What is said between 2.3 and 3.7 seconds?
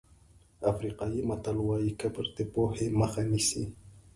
د پوهې مخه نیسي.